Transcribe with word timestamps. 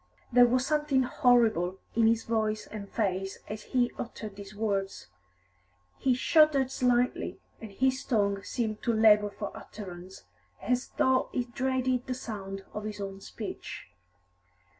There 0.31 0.47
was 0.47 0.65
something 0.65 1.03
horrible 1.03 1.77
in 1.95 2.07
his 2.07 2.23
voice 2.23 2.65
and 2.65 2.89
face 2.89 3.37
as 3.47 3.65
he 3.65 3.91
uttered 3.99 4.35
these 4.35 4.55
words; 4.55 5.05
he 5.99 6.15
shuddered 6.15 6.71
slightly, 6.71 7.39
and 7.61 7.71
his 7.71 8.03
tongue 8.03 8.41
seemed 8.41 8.81
to 8.81 8.93
labour 8.93 9.29
for 9.29 9.55
utterance, 9.55 10.23
as 10.59 10.87
though 10.97 11.29
he 11.33 11.43
dreaded 11.43 12.07
the 12.07 12.15
sound 12.15 12.65
of 12.73 12.85
his 12.85 12.99
own 12.99 13.21
speech. 13.21 13.89